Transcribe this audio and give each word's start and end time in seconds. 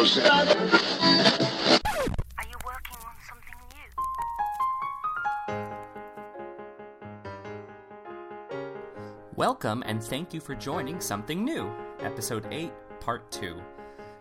yourselves. 0.00 0.54
Are 0.54 2.46
you 2.48 2.56
working 2.64 2.96
on 3.04 3.14
something 3.28 3.58
new? 3.68 3.90
Welcome 9.36 9.82
and 9.84 10.02
thank 10.02 10.32
you 10.32 10.40
for 10.40 10.54
joining 10.54 11.02
Something 11.02 11.44
New, 11.44 11.70
Episode 12.00 12.46
8, 12.50 12.72
Part 13.00 13.30
2. 13.30 13.60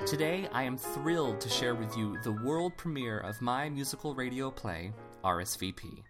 Today, 0.05 0.49
I 0.51 0.63
am 0.63 0.77
thrilled 0.77 1.39
to 1.39 1.47
share 1.47 1.75
with 1.75 1.95
you 1.95 2.17
the 2.23 2.33
world 2.33 2.75
premiere 2.75 3.19
of 3.19 3.41
my 3.41 3.69
musical 3.69 4.13
radio 4.13 4.51
play, 4.51 4.91
RSVP. 5.23 6.03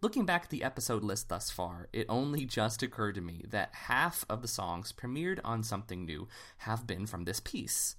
Looking 0.00 0.24
back 0.24 0.44
at 0.44 0.50
the 0.50 0.64
episode 0.64 1.04
list 1.04 1.28
thus 1.28 1.50
far, 1.50 1.88
it 1.92 2.06
only 2.08 2.46
just 2.46 2.82
occurred 2.82 3.16
to 3.16 3.20
me 3.20 3.44
that 3.50 3.74
half 3.74 4.24
of 4.30 4.40
the 4.40 4.48
songs 4.48 4.94
premiered 4.94 5.40
on 5.44 5.62
Something 5.62 6.06
New 6.06 6.26
have 6.58 6.86
been 6.86 7.06
from 7.06 7.24
this 7.24 7.40
piece. 7.40 7.96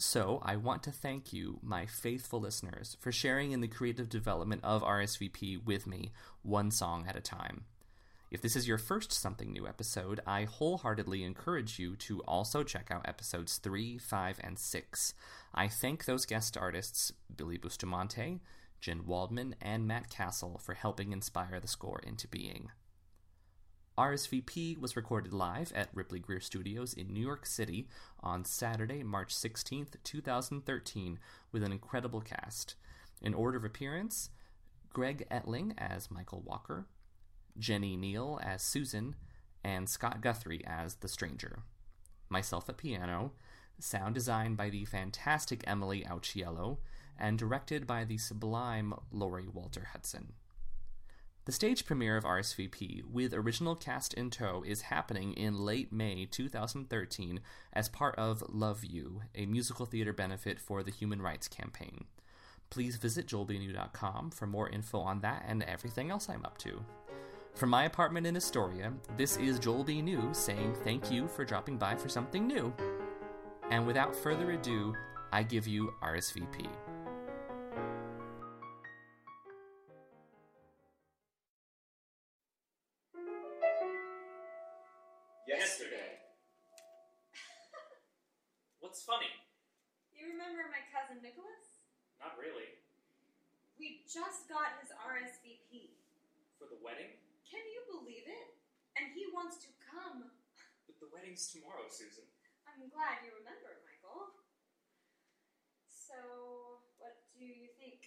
So, 0.00 0.40
I 0.44 0.54
want 0.54 0.84
to 0.84 0.92
thank 0.92 1.32
you, 1.32 1.58
my 1.60 1.84
faithful 1.84 2.40
listeners, 2.40 2.96
for 3.00 3.10
sharing 3.10 3.50
in 3.50 3.60
the 3.60 3.66
creative 3.66 4.08
development 4.08 4.62
of 4.62 4.84
RSVP 4.84 5.64
with 5.64 5.88
me, 5.88 6.12
one 6.42 6.70
song 6.70 7.04
at 7.08 7.16
a 7.16 7.20
time. 7.20 7.64
If 8.30 8.40
this 8.40 8.54
is 8.54 8.68
your 8.68 8.78
first 8.78 9.10
Something 9.10 9.52
New 9.52 9.66
episode, 9.66 10.20
I 10.24 10.44
wholeheartedly 10.44 11.24
encourage 11.24 11.80
you 11.80 11.96
to 11.96 12.20
also 12.28 12.62
check 12.62 12.92
out 12.92 13.08
episodes 13.08 13.56
3, 13.56 13.98
5, 13.98 14.40
and 14.44 14.56
6. 14.56 15.14
I 15.52 15.66
thank 15.66 16.04
those 16.04 16.26
guest 16.26 16.56
artists, 16.56 17.12
Billy 17.34 17.58
Bustamante, 17.58 18.40
Jen 18.80 19.04
Waldman, 19.04 19.56
and 19.60 19.88
Matt 19.88 20.10
Castle, 20.10 20.60
for 20.62 20.74
helping 20.74 21.10
inspire 21.10 21.58
the 21.58 21.66
score 21.66 22.00
into 22.06 22.28
being. 22.28 22.70
RSVP 23.98 24.78
was 24.78 24.94
recorded 24.94 25.32
live 25.32 25.72
at 25.74 25.88
Ripley 25.92 26.20
Grier 26.20 26.38
Studios 26.38 26.94
in 26.94 27.12
New 27.12 27.20
York 27.20 27.44
City 27.44 27.88
on 28.20 28.44
Saturday, 28.44 29.02
March 29.02 29.34
16th, 29.34 29.94
2013, 30.04 31.18
with 31.50 31.64
an 31.64 31.72
incredible 31.72 32.20
cast. 32.20 32.76
In 33.20 33.34
order 33.34 33.58
of 33.58 33.64
appearance, 33.64 34.30
Greg 34.92 35.26
Etling 35.32 35.72
as 35.76 36.12
Michael 36.12 36.42
Walker, 36.46 36.86
Jenny 37.58 37.96
Neal 37.96 38.38
as 38.40 38.62
Susan, 38.62 39.16
and 39.64 39.88
Scott 39.88 40.20
Guthrie 40.20 40.64
as 40.64 40.94
the 40.94 41.08
stranger. 41.08 41.64
Myself 42.28 42.68
at 42.68 42.76
piano, 42.76 43.32
sound 43.80 44.14
designed 44.14 44.56
by 44.56 44.70
the 44.70 44.84
fantastic 44.84 45.64
Emily 45.66 46.06
Auciello, 46.08 46.78
and 47.18 47.36
directed 47.36 47.84
by 47.84 48.04
the 48.04 48.18
sublime 48.18 48.94
Laurie 49.10 49.48
Walter 49.52 49.88
Hudson. 49.92 50.34
The 51.48 51.52
stage 51.52 51.86
premiere 51.86 52.18
of 52.18 52.24
RSVP, 52.24 53.04
with 53.10 53.32
original 53.32 53.74
cast 53.74 54.12
in 54.12 54.28
tow, 54.28 54.62
is 54.66 54.82
happening 54.82 55.32
in 55.32 55.56
late 55.56 55.90
May 55.90 56.26
2013 56.26 57.40
as 57.72 57.88
part 57.88 58.14
of 58.16 58.44
Love 58.50 58.84
You, 58.84 59.22
a 59.34 59.46
musical 59.46 59.86
theater 59.86 60.12
benefit 60.12 60.60
for 60.60 60.82
the 60.82 60.90
Human 60.90 61.22
Rights 61.22 61.48
Campaign. 61.48 62.04
Please 62.68 62.96
visit 62.96 63.26
joelbnew.com 63.26 64.32
for 64.32 64.46
more 64.46 64.68
info 64.68 65.00
on 65.00 65.22
that 65.22 65.42
and 65.48 65.62
everything 65.62 66.10
else 66.10 66.28
I'm 66.28 66.44
up 66.44 66.58
to. 66.58 66.84
From 67.54 67.70
my 67.70 67.84
apartment 67.84 68.26
in 68.26 68.36
Astoria, 68.36 68.92
this 69.16 69.38
is 69.38 69.58
Joel 69.58 69.84
B. 69.84 70.02
New 70.02 70.28
saying 70.32 70.76
thank 70.84 71.10
you 71.10 71.28
for 71.28 71.46
dropping 71.46 71.78
by 71.78 71.96
for 71.96 72.10
something 72.10 72.46
new. 72.46 72.74
And 73.70 73.86
without 73.86 74.14
further 74.14 74.50
ado, 74.50 74.94
I 75.32 75.44
give 75.44 75.66
you 75.66 75.94
RSVP. 76.02 76.68
Yesterday. 85.48 86.20
What's 88.84 89.00
funny? 89.00 89.32
You 90.12 90.36
remember 90.36 90.68
my 90.68 90.84
cousin 90.92 91.24
Nicholas? 91.24 91.80
Not 92.20 92.36
really. 92.36 92.68
We 93.80 94.04
just 94.04 94.44
got 94.52 94.76
his 94.84 94.92
RSVP. 94.92 95.96
For 96.60 96.68
the 96.68 96.76
wedding? 96.84 97.16
Can 97.48 97.64
you 97.64 97.80
believe 97.88 98.28
it? 98.28 98.60
And 99.00 99.08
he 99.16 99.24
wants 99.32 99.56
to 99.64 99.72
come. 99.80 100.28
But 100.84 101.00
the 101.00 101.08
wedding's 101.08 101.48
tomorrow, 101.48 101.88
Susan. 101.88 102.28
I'm 102.68 102.92
glad 102.92 103.24
you 103.24 103.32
remember, 103.32 103.72
Michael. 103.88 104.36
So, 105.88 106.84
what 107.00 107.24
do 107.32 107.48
you 107.48 107.72
think? 107.80 108.04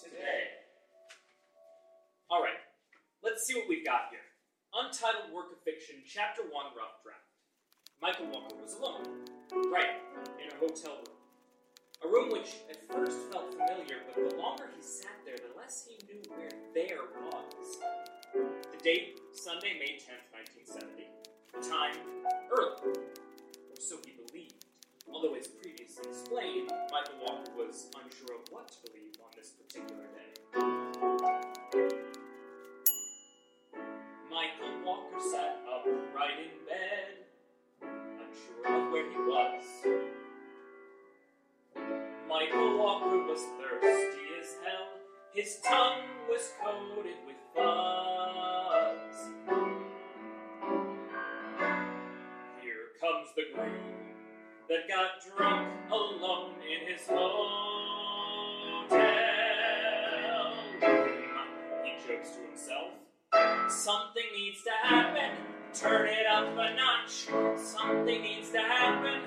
Today. 0.00 0.64
Alright, 2.32 2.63
let's 3.24 3.46
see 3.48 3.56
what 3.56 3.64
we've 3.66 3.84
got 3.84 4.12
here. 4.12 4.28
Untitled 4.76 5.32
work 5.32 5.48
of 5.50 5.58
fiction, 5.64 6.04
chapter 6.04 6.44
1, 6.44 6.52
rough 6.76 7.00
draft. 7.00 7.24
Michael 8.04 8.28
Walker 8.28 8.54
was 8.60 8.76
alone. 8.76 9.24
Right, 9.72 9.96
in 10.36 10.52
a 10.52 10.56
hotel 10.60 11.00
room. 11.00 11.18
A 12.04 12.08
room 12.08 12.28
which 12.28 12.60
at 12.68 12.84
first 12.92 13.16
felt 13.32 13.48
familiar, 13.56 14.04
but 14.04 14.28
the 14.28 14.36
longer 14.36 14.68
he 14.76 14.82
sat 14.82 15.16
there, 15.24 15.40
the 15.40 15.56
less 15.56 15.88
he 15.88 15.96
knew 16.04 16.20
where 16.36 16.52
there 16.76 17.08
was. 17.32 17.80
The 18.34 18.78
date, 18.84 19.20
Sunday, 19.32 19.80
May 19.80 19.96
10th, 19.96 20.28
1970. 20.68 21.08
The 21.56 21.64
time, 21.64 21.96
early. 22.52 22.92
Or 22.92 23.78
so 23.80 23.96
he 24.04 24.12
believed. 24.20 24.68
Although, 25.08 25.34
as 25.34 25.48
previously 25.48 26.04
explained, 26.10 26.68
Michael 26.92 27.24
Walker 27.24 27.52
was 27.56 27.88
unsure 27.96 28.36
of 28.36 28.44
what 28.50 28.68
to 28.68 28.78
believe 28.90 29.16
on 29.24 29.30
this 29.32 29.56
particular 29.56 30.03
sat 35.30 35.60
upright 35.72 36.38
in 36.38 36.52
bed, 36.68 37.24
unsure 38.20 38.66
of 38.66 38.92
where 38.92 39.10
he 39.10 39.16
was. 39.16 39.64
Michael 42.28 42.78
Walker 42.78 43.18
was 43.26 43.40
thirsty 43.58 44.26
as 44.40 44.56
hell. 44.64 44.88
His 45.32 45.58
tongue 45.64 46.02
was 46.28 46.52
coated 46.62 47.16
with 47.26 47.36
fuzz. 47.54 49.16
Here 52.60 52.86
comes 53.00 53.28
the 53.34 53.44
groom 53.54 53.94
that 54.68 54.88
got 54.88 55.10
drunk 55.36 55.68
alone 55.90 56.56
in 56.60 56.92
his 56.92 57.06
hotel 57.06 57.73
Something 63.84 64.22
needs 64.34 64.62
to 64.62 64.70
happen. 64.70 65.36
Turn 65.74 66.08
it 66.08 66.26
up 66.26 66.48
a 66.56 66.74
notch. 66.74 67.28
Something 67.58 68.22
needs 68.22 68.48
to 68.52 68.60
happen. 68.60 69.20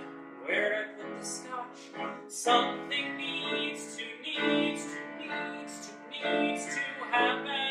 Where 0.46 0.96
to 0.98 1.04
put 1.04 1.20
the 1.20 1.24
scotch? 1.24 1.78
Something 2.28 3.18
needs 3.18 3.98
to, 3.98 4.04
needs 4.26 4.84
to, 4.86 4.98
needs 5.20 5.90
to, 5.90 6.42
needs 6.42 6.66
to 6.74 6.80
happen. 7.12 7.67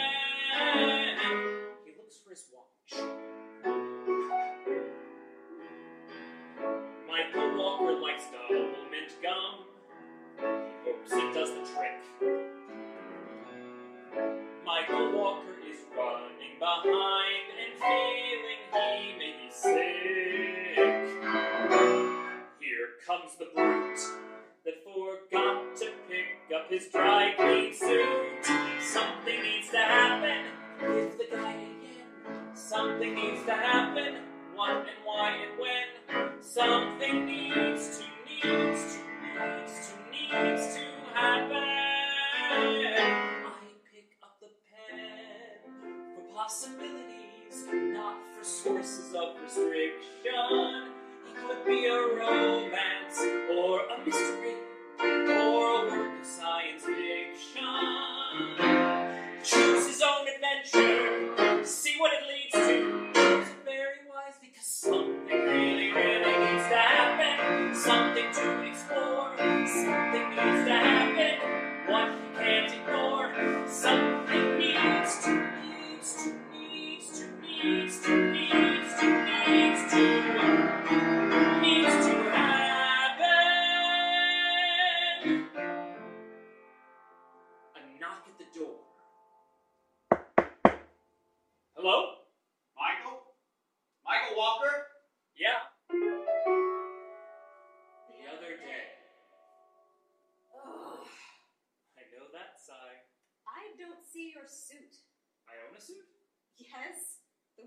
His 26.76 26.88
dry 26.88 27.45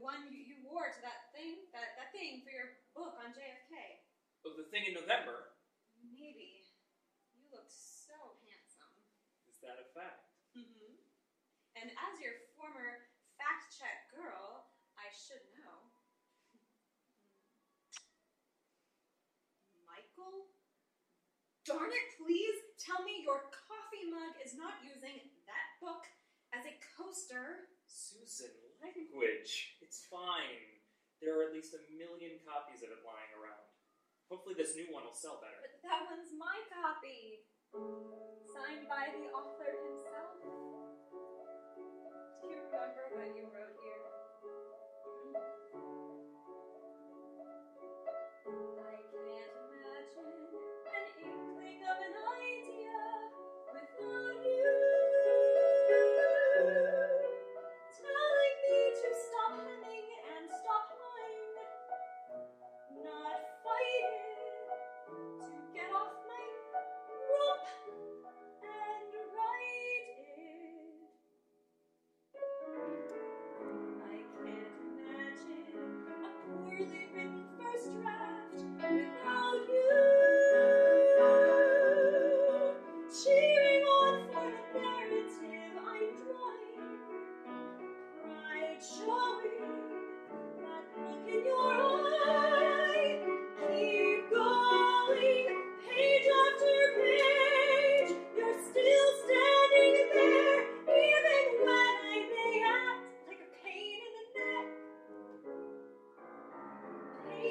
one 0.09 0.25
you, 0.33 0.41
you 0.41 0.57
wore 0.65 0.89
to 0.89 1.01
that 1.05 1.29
thing, 1.37 1.69
that, 1.69 1.93
that 2.01 2.09
thing 2.09 2.41
for 2.41 2.49
your 2.49 2.81
book 2.97 3.13
on 3.21 3.29
JFK. 3.29 3.77
Oh, 4.41 4.57
the 4.57 4.65
thing 4.73 4.89
in 4.89 4.97
November. 4.97 5.53
Maybe. 6.01 6.65
You 7.37 7.45
looked 7.53 7.69
so 7.69 8.17
handsome. 8.41 8.97
Is 9.45 9.61
that 9.61 9.77
a 9.77 9.85
fact? 9.93 10.33
Mm-hmm. 10.57 10.97
And 11.77 11.93
as 11.93 12.13
your 12.17 12.33
former 12.57 13.05
fact 13.37 13.69
check 13.77 14.09
girl, 14.09 14.73
I 14.97 15.13
should 15.13 15.45
know. 15.61 15.77
Michael? 19.85 20.49
Darn 21.69 21.93
it, 21.93 22.07
please 22.17 22.57
tell 22.81 23.05
me 23.05 23.21
your 23.21 23.45
coffee 23.53 24.09
mug 24.09 24.33
is 24.41 24.57
not 24.57 24.81
using 24.81 25.21
that 25.45 25.77
book 25.77 26.01
as 26.49 26.65
a 26.65 26.73
coaster. 26.97 27.69
Susan, 27.85 28.53
language. 28.81 29.78
Fine. 30.09 30.81
There 31.21 31.37
are 31.37 31.45
at 31.45 31.53
least 31.53 31.77
a 31.77 31.81
million 31.93 32.41
copies 32.41 32.81
of 32.81 32.89
it 32.89 33.05
lying 33.05 33.29
around. 33.37 33.61
Hopefully, 34.33 34.57
this 34.57 34.73
new 34.73 34.89
one 34.89 35.05
will 35.05 35.13
sell 35.13 35.37
better. 35.37 35.61
But 35.61 35.85
that 35.85 36.09
one's 36.09 36.33
my 36.33 36.57
copy. 36.73 37.45
Signed 38.49 38.89
by 38.89 39.13
the 39.13 39.29
author 39.29 39.69
himself. 39.85 40.41
Do 40.41 40.49
you 42.49 42.57
remember 42.57 43.13
what 43.13 43.29
you 43.37 43.45
wrote 43.53 43.77
here? 43.85 44.08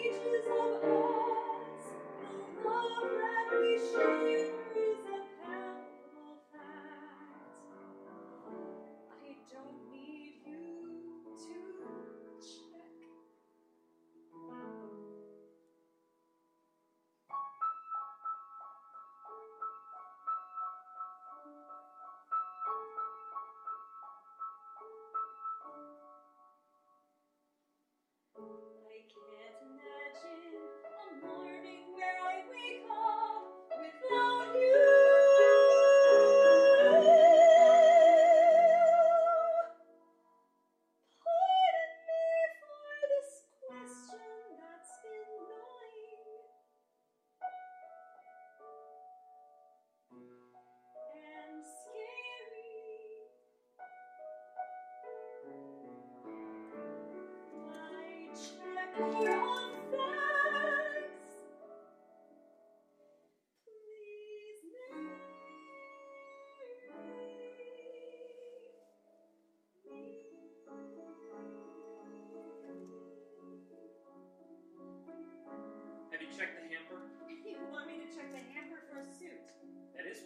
Pages 0.08 0.46
of 0.46 0.84
us, 0.84 1.92
the 2.20 2.68
love 2.68 3.10
that 3.18 3.60
we 3.60 3.78
share 3.78 4.57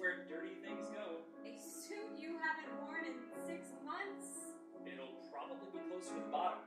where 0.02 0.26
dirty 0.26 0.58
things 0.58 0.90
go. 0.90 1.22
A 1.46 1.54
suit 1.62 2.18
you 2.18 2.34
haven't 2.42 2.66
worn 2.82 3.06
in 3.06 3.14
six 3.46 3.70
months? 3.86 4.58
It'll 4.82 5.14
probably 5.30 5.70
be 5.70 5.78
close 5.86 6.10
to 6.10 6.18
the 6.18 6.26
bottom. 6.26 6.58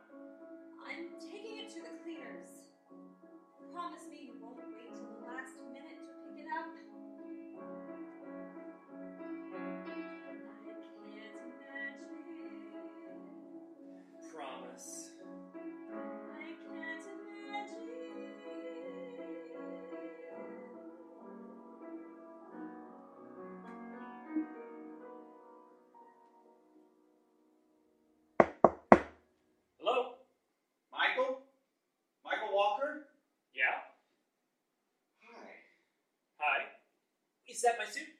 I'm 0.80 1.12
taking 1.20 1.60
it 1.60 1.68
to 1.76 1.84
the 1.84 2.00
cleaners. 2.00 2.48
Promise 3.76 4.08
me 4.08 4.32
you 4.32 4.40
won't 4.40 4.56
wait 4.72 4.88
till 4.96 5.12
the 5.20 5.28
last 5.28 5.52
minute 5.68 6.00
to 6.00 6.16
pick 6.32 6.48
it 6.48 6.48
up. 6.48 6.72
I 6.72 6.88
can't 11.12 11.36
imagine. 11.52 12.16
Promise. 14.32 15.12
Is 37.56 37.64
that 37.64 37.80
my 37.80 37.88
suit? 37.88 38.12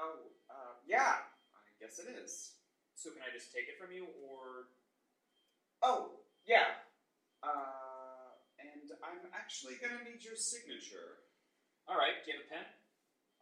Oh, 0.00 0.32
uh, 0.48 0.80
yeah, 0.88 1.28
I 1.52 1.68
guess 1.76 2.00
it 2.00 2.08
is. 2.08 2.56
So 2.96 3.12
can 3.12 3.20
I 3.20 3.28
just 3.28 3.52
take 3.52 3.68
it 3.68 3.76
from 3.76 3.92
you, 3.92 4.08
or 4.24 4.72
Oh, 5.84 6.24
yeah. 6.48 6.80
Uh, 7.44 8.32
and 8.56 8.96
I'm 9.04 9.28
actually 9.36 9.76
gonna 9.76 10.00
need 10.08 10.24
your 10.24 10.40
signature. 10.40 11.20
all 11.84 12.00
right? 12.00 12.24
Do 12.24 12.32
you 12.32 12.40
have 12.40 12.48
a 12.48 12.48
pen? 12.48 12.66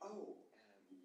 Oh, 0.02 0.34
um, 0.34 0.98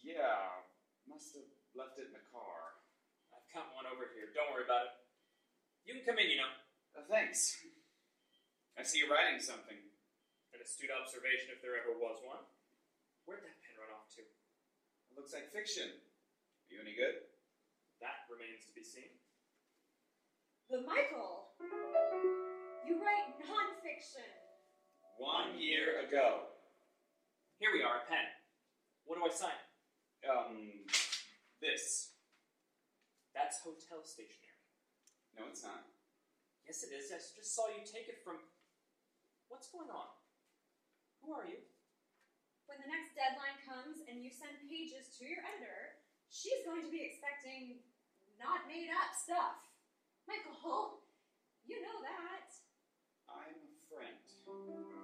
yeah. 0.00 0.64
Must 1.04 1.36
have 1.36 1.52
left 1.76 2.00
it 2.00 2.08
in 2.08 2.16
the 2.16 2.24
car. 2.32 2.80
I've 3.28 3.44
got 3.52 3.76
one 3.76 3.84
over 3.84 4.08
here. 4.16 4.32
Don't 4.32 4.56
worry 4.56 4.64
about 4.64 4.88
it. 4.88 4.94
You 5.84 6.00
can 6.00 6.08
come 6.08 6.16
in, 6.16 6.32
you 6.32 6.40
know. 6.40 6.52
Uh, 6.96 7.04
thanks. 7.12 7.60
I 8.80 8.88
see 8.88 9.04
you're 9.04 9.12
writing 9.12 9.36
something. 9.36 9.76
An 10.56 10.64
astute 10.64 10.88
observation, 10.96 11.52
if 11.52 11.60
there 11.60 11.76
ever 11.76 11.92
was 11.92 12.24
one. 12.24 12.40
Where'd 13.30 13.46
that 13.46 13.62
pen 13.62 13.78
run 13.78 13.94
off 13.94 14.10
to? 14.18 14.26
It 14.26 15.14
looks 15.14 15.30
like 15.30 15.54
fiction. 15.54 15.86
Are 15.86 16.70
you 16.74 16.82
any 16.82 16.98
good? 16.98 17.30
That 18.02 18.26
remains 18.26 18.66
to 18.66 18.74
be 18.74 18.82
seen. 18.82 19.06
But 20.66 20.82
Michael, 20.82 21.54
you 22.82 22.98
write 22.98 23.38
nonfiction. 23.38 24.26
One 25.14 25.54
year 25.62 26.02
ago. 26.02 26.50
Here 27.62 27.70
we 27.70 27.86
are, 27.86 28.02
a 28.02 28.10
pen. 28.10 28.26
What 29.06 29.14
do 29.14 29.22
I 29.22 29.30
sign? 29.30 29.54
Um, 30.26 30.90
this. 31.62 32.18
That's 33.30 33.62
hotel 33.62 34.02
stationery. 34.02 34.58
No, 35.38 35.46
it's 35.54 35.62
not. 35.62 35.86
Yes, 36.66 36.82
it 36.82 36.90
is. 36.90 37.14
I 37.14 37.22
just 37.22 37.54
saw 37.54 37.70
you 37.70 37.86
take 37.86 38.10
it 38.10 38.26
from. 38.26 38.42
What's 39.46 39.70
going 39.70 39.94
on? 39.94 40.18
Who 41.22 41.30
are 41.30 41.46
you? 41.46 41.69
When 42.70 42.78
the 42.78 42.86
next 42.86 43.18
deadline 43.18 43.58
comes 43.66 43.98
and 44.06 44.22
you 44.22 44.30
send 44.30 44.54
pages 44.70 45.10
to 45.18 45.26
your 45.26 45.42
editor, 45.42 45.98
she's 46.30 46.62
going 46.62 46.86
to 46.86 46.92
be 46.94 47.02
expecting 47.02 47.82
not 48.38 48.70
made 48.70 48.94
up 48.94 49.10
stuff. 49.10 49.58
Michael, 50.30 51.02
you 51.66 51.82
know 51.82 51.98
that. 52.06 52.46
I'm 53.26 53.58
a 53.58 53.74
friend. 53.90 54.99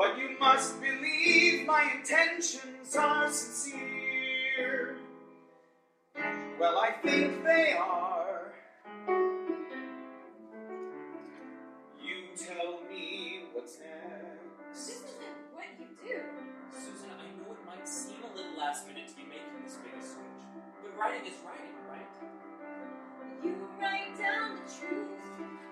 But 0.00 0.16
you 0.16 0.30
must 0.40 0.80
believe 0.80 1.66
my 1.66 1.92
intentions 1.94 2.96
are 2.96 3.30
sincere. 3.30 4.96
Well, 6.58 6.78
I 6.78 6.92
think 7.02 7.44
they 7.44 7.74
are. 7.78 8.54
You 12.02 12.16
tell 12.34 12.80
me 12.88 13.42
what's 13.52 13.76
This 13.76 13.84
next. 14.72 15.04
isn't 15.04 15.20
what 15.52 15.66
you 15.78 15.84
do. 16.08 16.18
Susan, 16.72 17.10
I 17.10 17.28
know 17.36 17.52
it 17.52 17.66
might 17.66 17.86
seem 17.86 18.24
a 18.24 18.34
little 18.34 18.56
last 18.56 18.86
minute 18.88 19.06
to 19.06 19.14
be 19.16 19.24
making 19.24 19.60
this 19.66 19.76
big 19.84 19.92
a 20.00 20.02
switch, 20.02 20.40
but 20.82 20.98
writing 20.98 21.26
is 21.26 21.36
writing, 21.44 21.76
right? 21.90 22.08
You 23.44 23.54
write 23.78 24.16
down 24.18 24.56
the 24.56 24.62
truth, 24.80 25.20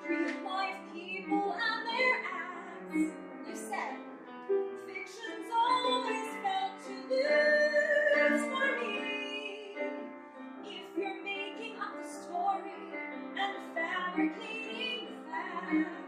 real 0.06 0.44
life 0.44 0.76
people 0.92 1.56
and 1.56 1.86
their 1.88 2.16
acts. 2.28 3.14
You 3.48 3.56
said, 3.56 3.96
fabricating 14.18 15.04
the 15.06 15.12
facts, 15.30 16.07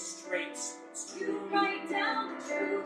what's 0.00 1.16
You 1.18 1.38
write 1.52 1.90
down 1.90 2.34
the 2.34 2.42
truth, 2.42 2.84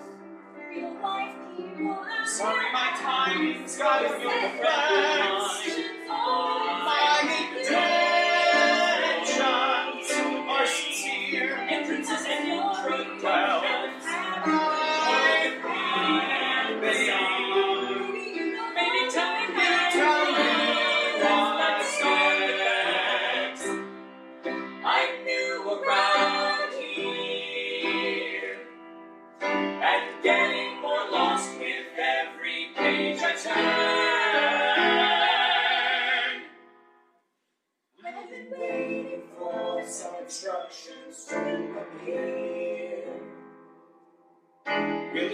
real 0.69 0.95
life 1.01 1.33
people 1.57 1.97
Sorry, 2.27 2.73
my 2.73 2.91
timing's 3.01 3.77
gotten 3.79 4.21
you 4.21 4.31
acts. 4.31 5.74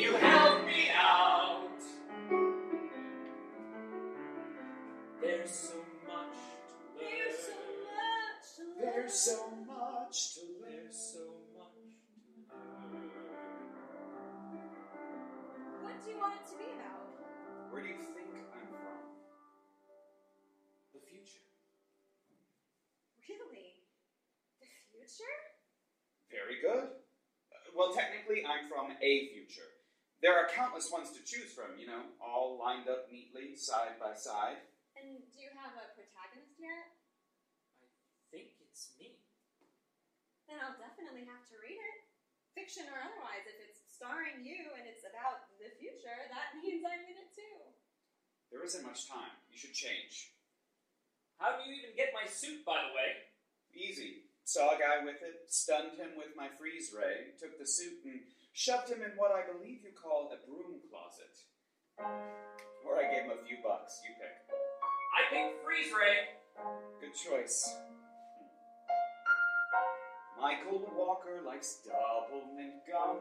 You 0.00 0.14
help 0.16 0.64
me 0.64 0.88
out? 0.96 1.68
There's 5.20 5.50
so 5.50 5.76
much 6.08 6.36
to 6.68 6.74
learn. 6.96 7.20
There's 7.20 7.44
so 7.44 7.52
much 7.84 8.56
to 8.56 8.62
learn. 8.64 8.80
There's 8.80 9.14
so 9.14 9.36
much 9.66 10.34
to 10.34 10.40
There's 10.64 10.96
so 10.96 11.24
much 11.52 11.92
to 12.08 12.48
learn. 12.48 13.10
What 15.82 15.96
do 16.02 16.10
you 16.10 16.16
want 16.16 16.34
it 16.40 16.48
to 16.48 16.56
be 16.56 16.64
about? 16.80 17.04
Where 17.70 17.82
do 17.82 17.88
you 17.88 18.00
think 18.00 18.32
I'm 18.56 18.72
from? 18.72 19.04
The 20.96 21.00
future. 21.04 21.44
Really? 23.28 23.84
The 24.64 24.68
future? 24.96 25.36
Very 26.32 26.56
good. 26.64 26.88
Well, 27.76 27.92
technically, 27.92 28.44
I'm 28.48 28.68
from 28.68 28.96
a 28.96 29.28
future. 29.28 29.69
There 30.20 30.36
are 30.36 30.52
countless 30.52 30.92
ones 30.92 31.16
to 31.16 31.24
choose 31.24 31.48
from, 31.56 31.80
you 31.80 31.88
know, 31.88 32.04
all 32.20 32.60
lined 32.60 32.92
up 32.92 33.08
neatly, 33.08 33.56
side 33.56 33.96
by 33.96 34.12
side. 34.12 34.60
And 34.92 35.24
do 35.32 35.36
you 35.40 35.48
have 35.56 35.72
a 35.80 35.96
protagonist 35.96 36.60
yet? 36.60 36.92
I 37.80 37.88
think 38.28 38.52
it's 38.60 38.92
me. 39.00 39.16
Then 40.44 40.60
I'll 40.60 40.76
definitely 40.76 41.24
have 41.24 41.48
to 41.48 41.56
read 41.56 41.80
it. 41.80 41.98
Fiction 42.52 42.84
or 42.92 43.00
otherwise, 43.00 43.48
if 43.48 43.56
it's 43.64 43.80
starring 43.88 44.44
you 44.44 44.76
and 44.76 44.84
it's 44.84 45.08
about 45.08 45.48
the 45.56 45.72
future, 45.80 46.28
that 46.28 46.52
means 46.60 46.84
I'm 46.84 47.00
in 47.08 47.16
it 47.16 47.32
too. 47.32 47.72
There 48.52 48.60
isn't 48.60 48.84
much 48.84 49.08
time. 49.08 49.40
You 49.48 49.56
should 49.56 49.72
change. 49.72 50.36
How 51.40 51.56
do 51.56 51.64
you 51.64 51.80
even 51.80 51.96
get 51.96 52.12
my 52.12 52.28
suit, 52.28 52.60
by 52.68 52.84
the 52.84 52.92
way? 52.92 53.24
Easy. 53.72 54.28
Saw 54.44 54.76
a 54.76 54.82
guy 54.82 55.00
with 55.00 55.24
it, 55.24 55.48
stunned 55.48 55.96
him 55.96 56.12
with 56.20 56.36
my 56.36 56.52
freeze 56.60 56.92
ray, 56.92 57.32
took 57.40 57.56
the 57.56 57.64
suit 57.64 58.04
and 58.04 58.20
shoved 58.52 58.90
him 58.90 59.02
in 59.02 59.16
what 59.16 59.30
I 59.32 59.46
believe 59.46 59.82
you 59.82 59.94
call 59.94 60.30
a 60.32 60.38
broom 60.46 60.80
closet. 60.90 61.34
Or 62.86 62.98
I 62.98 63.10
gave 63.12 63.24
him 63.28 63.36
a 63.36 63.44
few 63.46 63.58
bucks. 63.62 64.00
You 64.04 64.14
pick. 64.16 64.34
I 64.50 65.20
pick 65.28 65.62
Freeze 65.64 65.92
Ray. 65.92 66.36
Good 67.00 67.14
choice. 67.14 67.68
Michael 70.40 70.88
Walker 70.96 71.44
likes 71.44 71.84
double 71.84 72.48
mint 72.56 72.80
gum. 72.88 73.20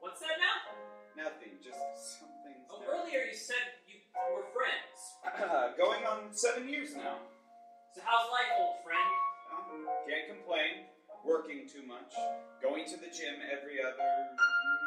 What's 0.00 0.20
that 0.20 0.38
now? 0.38 1.24
Nothing, 1.24 1.58
just 1.58 1.82
something. 1.98 2.54
Oh, 2.70 2.78
earlier 2.86 3.26
you 3.26 3.34
said 3.34 3.82
you 3.90 3.98
were 4.30 4.46
friends. 4.54 5.74
Going 5.76 6.06
on 6.06 6.30
seven 6.30 6.68
years 6.68 6.94
now. 6.94 7.18
So 7.94 8.02
how's 8.06 8.30
life, 8.30 8.54
old 8.54 8.78
friend? 8.86 9.10
Um, 9.50 9.82
can't 10.06 10.38
complain. 10.38 10.86
Working 11.26 11.68
too 11.68 11.84
much. 11.84 12.14
Going 12.62 12.86
to 12.88 12.96
the 12.96 13.10
gym 13.12 13.42
every 13.46 13.82
other, 13.82 14.10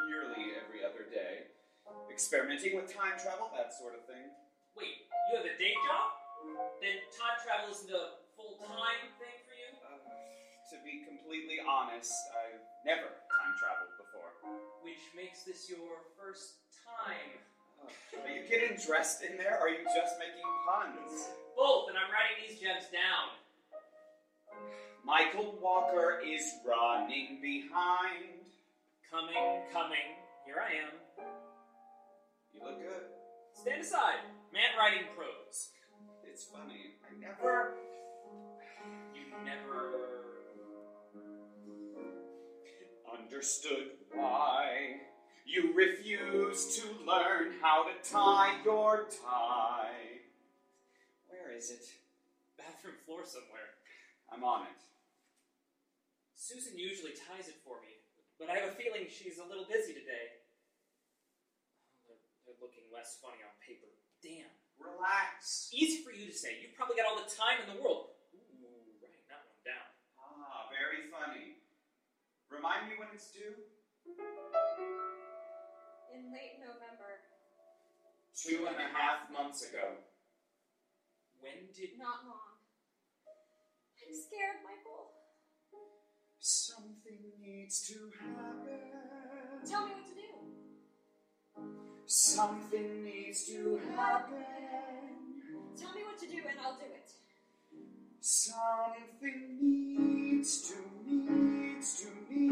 nearly 0.10 0.58
every 0.58 0.82
other 0.82 1.06
day. 1.06 1.52
Experimenting 2.10 2.76
with 2.76 2.90
time 2.90 3.20
travel, 3.20 3.52
that 3.54 3.74
sort 3.76 3.94
of 3.94 4.04
thing. 4.08 4.32
Wait, 4.74 5.06
you 5.30 5.38
have 5.38 5.46
a 5.46 5.56
day 5.60 5.76
job? 5.86 6.16
Then 6.82 6.98
time 7.14 7.38
travel 7.46 7.70
isn't 7.70 7.92
a 7.92 8.18
full-time 8.34 9.12
thing 9.22 9.38
for 9.46 9.54
you? 9.54 9.70
Uh, 9.86 10.02
to 10.74 10.76
be 10.82 11.06
completely 11.06 11.62
honest, 11.62 12.16
I've 12.34 12.64
never 12.88 13.12
time 13.30 13.54
traveled 13.60 13.94
before. 14.02 14.32
Which 14.82 15.04
makes 15.14 15.46
this 15.46 15.70
your 15.70 16.02
first 16.18 16.64
time. 16.82 17.38
Are 18.18 18.32
you 18.32 18.46
getting 18.50 18.78
dressed 18.82 19.22
in 19.22 19.38
there? 19.38 19.62
Or 19.62 19.70
are 19.70 19.74
you 19.74 19.86
just 19.94 20.18
making 20.18 20.48
puns? 20.66 21.30
Both, 21.54 21.90
and 21.90 21.98
I'm 21.98 22.10
writing 22.10 22.40
these 22.42 22.58
gems 22.58 22.90
down. 22.90 23.38
Michael 25.12 25.60
Walker 25.62 26.22
is 26.26 26.42
running 26.66 27.40
behind. 27.42 28.48
Coming, 29.12 29.60
coming. 29.74 30.16
Here 30.46 30.56
I 30.56 30.86
am. 30.88 31.26
You 32.54 32.62
look 32.64 32.80
good. 32.80 33.12
Stand 33.52 33.82
aside. 33.82 34.24
Man 34.54 34.72
writing 34.80 35.04
prose. 35.14 35.72
It's 36.24 36.46
funny. 36.46 36.96
I 37.04 37.20
never. 37.20 37.74
You 39.14 39.24
never. 39.44 39.90
understood 43.22 43.92
why 44.14 44.96
you 45.46 45.74
refuse 45.76 46.78
to 46.78 46.88
learn 47.06 47.52
how 47.62 47.84
to 47.84 48.10
tie 48.10 48.56
your 48.64 49.08
tie. 49.26 50.22
Where 51.28 51.54
is 51.54 51.70
it? 51.70 51.84
Bathroom 52.58 52.96
floor 53.06 53.24
somewhere. 53.26 53.76
I'm 54.32 54.46
on 54.46 54.62
it. 54.62 54.91
Susan 56.42 56.74
usually 56.74 57.14
ties 57.14 57.46
it 57.54 57.62
for 57.62 57.78
me, 57.86 58.02
but 58.42 58.50
I 58.50 58.58
have 58.58 58.74
a 58.74 58.76
feeling 58.76 59.06
she's 59.06 59.38
a 59.38 59.46
little 59.46 59.70
busy 59.70 59.94
today. 59.94 60.42
They're, 62.02 62.18
they're 62.50 62.58
looking 62.58 62.90
less 62.90 63.22
funny 63.22 63.46
on 63.46 63.54
paper. 63.62 63.86
damn. 64.26 64.50
Relax. 64.82 65.70
Easy 65.70 66.02
for 66.02 66.10
you 66.10 66.26
to 66.26 66.34
say. 66.34 66.58
You've 66.58 66.74
probably 66.74 66.98
got 66.98 67.06
all 67.06 67.22
the 67.22 67.30
time 67.30 67.62
in 67.62 67.70
the 67.70 67.78
world. 67.78 68.18
Ooh, 68.34 68.98
writing 68.98 69.22
that 69.30 69.46
one 69.46 69.62
down. 69.62 69.86
Ah, 70.18 70.66
very 70.74 71.14
funny. 71.14 71.62
Remind 72.50 72.90
me 72.90 72.98
when 72.98 73.14
it's 73.14 73.30
due? 73.30 73.62
In 76.10 76.34
late 76.34 76.58
November. 76.58 77.22
Two 78.34 78.66
and 78.66 78.82
a 78.82 78.90
half 78.90 79.30
months 79.30 79.62
ago. 79.70 79.94
When 81.38 81.70
did 81.70 82.02
Not 82.02 82.26
long. 82.26 82.58
I'm 84.02 84.18
scared, 84.18 84.66
Michael. 84.66 85.21
Something 86.44 87.20
needs 87.40 87.88
to 87.88 88.12
happen. 88.20 88.80
Tell 89.70 89.86
me 89.86 89.92
what 89.94 90.08
to 90.08 90.16
do. 90.16 90.22
Something 92.08 93.04
needs 93.04 93.46
to 93.46 93.80
happen. 93.96 94.44
Tell 95.80 95.94
me 95.94 96.02
what 96.04 96.18
to 96.20 96.26
do 96.26 96.38
and 96.50 96.60
I'll 96.66 96.78
do 96.78 96.86
it. 96.86 97.12
Something 98.22 99.60
needs 99.62 100.68
to, 100.70 100.78
needs 101.06 102.02
to, 102.02 102.08
needs 102.34 102.51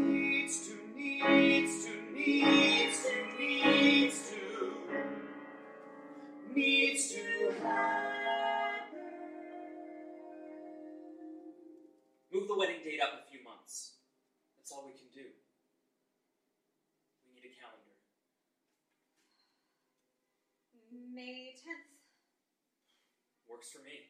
Works 23.60 23.76
for 23.76 23.84
me. 23.84 24.08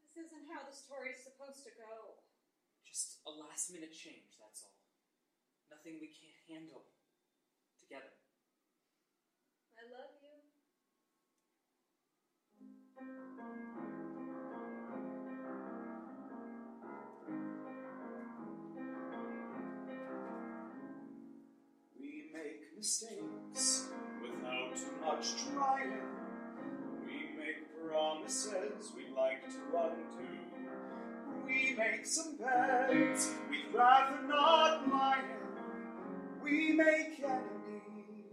This 0.00 0.16
isn't 0.24 0.48
how 0.48 0.64
the 0.64 0.72
story's 0.72 1.20
supposed 1.20 1.68
to 1.68 1.70
go. 1.76 2.24
Just 2.88 3.20
a 3.28 3.30
last 3.30 3.68
minute 3.70 3.92
change, 3.92 4.40
that's 4.40 4.64
all. 4.64 4.72
Nothing 5.68 6.00
we 6.00 6.08
can't 6.08 6.32
handle 6.48 6.88
together. 7.76 8.16
I 9.76 9.84
love 9.92 10.16
you. 10.24 10.32
We 22.00 22.32
make 22.32 22.72
mistakes 22.78 23.92
without 24.22 24.72
too 24.74 24.96
much 25.04 25.36
trying. 25.52 26.15
Promises 28.26 28.90
we 28.96 29.04
like 29.14 29.48
to 29.48 29.78
undo. 29.78 30.26
We 31.46 31.76
make 31.78 32.04
some 32.04 32.36
beds 32.36 33.30
we'd 33.48 33.72
rather 33.72 34.20
not 34.26 34.88
lie 34.88 35.20
in. 35.20 36.42
We 36.42 36.72
make 36.72 37.22
enemies, 37.22 38.32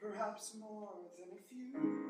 perhaps 0.00 0.54
more 0.58 0.94
than 1.18 1.28
a 1.36 1.42
few. 1.46 2.05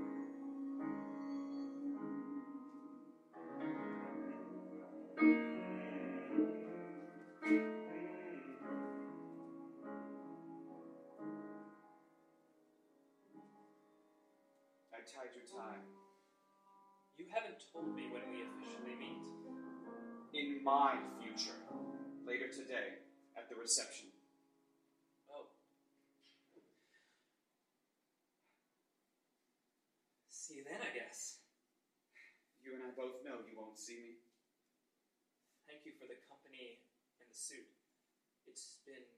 Tied 15.07 15.31
your 15.39 15.47
tie. 15.47 15.79
You 17.15 17.31
haven't 17.31 17.63
told 17.71 17.95
me 17.95 18.11
when 18.11 18.27
we 18.27 18.43
officially 18.43 18.99
meet. 18.99 19.23
In 20.35 20.61
my 20.67 20.99
future, 21.23 21.57
later 22.27 22.51
today, 22.51 23.07
at 23.39 23.49
the 23.49 23.55
reception. 23.57 24.11
Oh. 25.31 25.49
See 30.29 30.61
you 30.61 30.65
then, 30.67 30.83
I 30.83 30.93
guess. 30.93 31.41
You 32.61 32.75
and 32.75 32.83
I 32.83 32.91
both 32.93 33.23
know 33.25 33.47
you 33.47 33.57
won't 33.57 33.79
see 33.79 33.97
me. 33.97 34.13
Thank 35.71 35.87
you 35.87 35.95
for 35.97 36.05
the 36.11 36.19
company 36.27 36.83
and 37.23 37.31
the 37.31 37.39
suit. 37.39 37.71
It's 38.45 38.83
been 38.85 39.16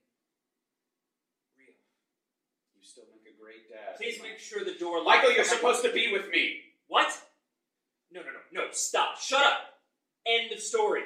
still 2.88 3.04
make 3.12 3.34
a 3.34 3.36
great 3.38 3.68
dad. 3.68 3.96
Please 3.98 4.18
make 4.22 4.38
sure 4.38 4.64
the 4.64 4.78
door 4.78 5.04
Michael, 5.04 5.30
you're 5.32 5.44
supposed 5.44 5.82
to 5.84 5.92
be 5.92 6.10
with 6.10 6.30
me. 6.30 6.60
What? 6.86 7.08
No, 8.10 8.20
no, 8.20 8.28
no, 8.28 8.62
no, 8.62 8.68
stop. 8.72 9.18
Shut 9.20 9.44
up. 9.44 9.60
End 10.26 10.52
of 10.52 10.58
story. 10.58 11.02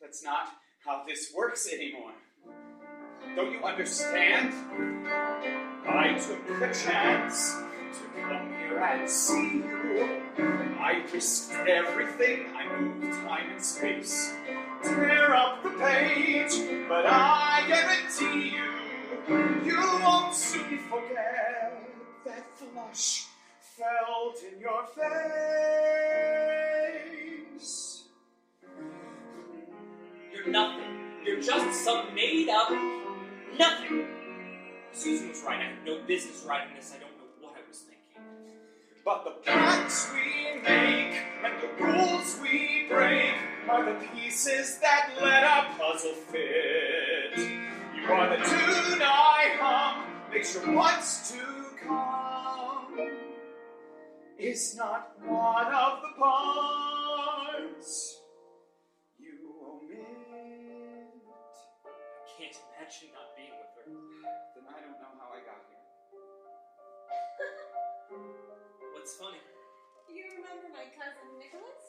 That's 0.00 0.22
not 0.22 0.50
how 0.84 1.04
this 1.06 1.32
works 1.36 1.68
anymore. 1.72 2.12
Don't 3.34 3.50
you 3.52 3.64
understand? 3.64 4.52
I 5.88 6.16
took 6.16 6.46
the 6.60 6.66
chance 6.68 7.54
to 7.54 8.20
come 8.22 8.54
here 8.54 8.78
and 8.78 9.10
see 9.10 9.56
you. 9.56 10.22
I 10.78 11.02
risked 11.12 11.54
everything. 11.66 12.46
I 12.54 12.78
moved 12.78 13.12
time 13.14 13.50
and 13.50 13.64
space. 13.64 14.32
Tear 14.84 15.34
up 15.34 15.62
the 15.64 15.70
page, 15.70 16.52
but 16.88 17.06
I 17.06 17.64
guarantee 17.66 18.50
you, 18.50 18.73
you 19.28 20.00
won't 20.02 20.34
soon 20.34 20.78
forget 20.90 21.82
that 22.24 22.44
flush 22.56 23.26
felt 23.60 24.36
in 24.52 24.60
your 24.60 24.86
face. 27.56 28.04
You're 30.32 30.48
nothing. 30.48 30.84
You're 31.24 31.40
just 31.40 31.84
some 31.84 32.14
made 32.14 32.48
up 32.50 32.70
nothing. 33.58 34.06
Susan 34.92 35.28
was 35.30 35.42
right. 35.42 35.60
I 35.60 35.64
have 35.64 35.84
no 35.84 36.00
business 36.06 36.44
writing 36.46 36.74
this. 36.76 36.92
I 36.94 36.98
don't 36.98 37.16
know 37.18 37.24
what 37.40 37.54
I 37.56 37.60
was 37.68 37.78
thinking. 37.78 38.22
But 39.04 39.24
the 39.24 39.30
pacts 39.50 40.12
we 40.12 40.60
make 40.60 41.16
and 41.44 41.62
the 41.62 41.68
rules 41.82 42.38
we 42.42 42.86
break 42.88 43.34
are 43.68 43.84
the 43.84 44.06
pieces 44.08 44.78
that 44.78 45.10
let 45.20 45.44
our 45.44 45.66
puzzle 45.78 46.12
fit. 46.12 46.93
You 48.04 48.12
are 48.12 48.28
the 48.28 48.36
tune 48.36 49.00
I 49.00 49.56
hum, 49.56 50.04
make 50.30 50.44
sure 50.44 50.60
what's 50.76 51.32
to 51.32 51.40
come 51.82 53.00
is 54.38 54.76
not 54.76 55.16
one 55.24 55.72
of 55.72 56.02
the 56.02 56.12
parts 56.20 58.20
you 59.18 59.32
omit. 59.64 61.16
I 61.80 62.28
can't 62.36 62.52
imagine 62.76 63.08
not 63.16 63.32
being 63.40 63.56
with 63.56 63.72
her. 63.72 63.88
Then 64.52 64.68
I 64.68 64.84
don't 64.84 65.00
know 65.00 65.16
how 65.16 65.32
I 65.32 65.40
got 65.40 65.64
here. 65.64 65.88
What's 68.92 69.16
funny? 69.16 69.40
You 70.12 70.28
remember 70.36 70.68
my 70.76 70.92
cousin 70.92 71.40
Nicholas? 71.40 71.88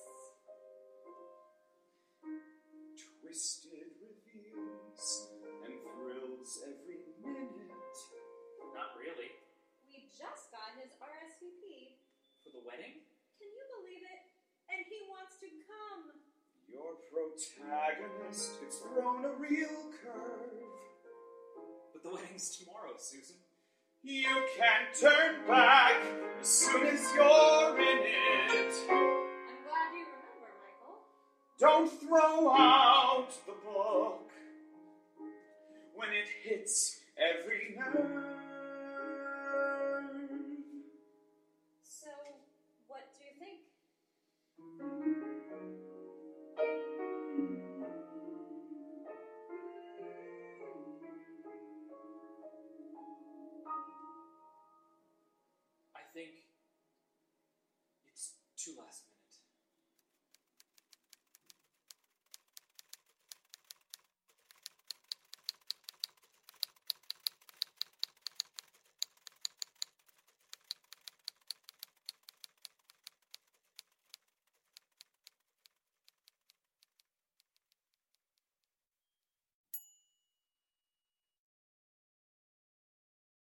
Twisted 3.19 3.99
reveals 3.99 5.24
protagonist 17.15 18.51
has 18.63 18.75
thrown 18.75 19.23
a 19.23 19.29
real 19.39 19.91
curve. 20.03 20.51
But 21.93 22.03
the 22.03 22.09
wedding's 22.09 22.57
tomorrow, 22.57 22.93
Susan. 22.97 23.37
You 24.03 24.27
can't 24.57 24.93
turn 24.99 25.47
back 25.47 25.95
as 26.41 26.47
soon 26.47 26.85
as 26.85 27.01
you're 27.15 27.79
in 27.79 27.99
it. 28.03 28.73
I'm 28.89 29.55
glad 29.63 29.91
you 29.93 30.05
remember, 30.05 30.51
Michael. 30.61 30.99
Don't 31.57 31.89
throw 32.01 32.51
out 32.51 33.29
the 33.45 33.53
book 33.63 34.29
when 35.95 36.09
it 36.09 36.27
hits 36.43 36.99
every 37.17 37.77
nerve. 37.77 38.44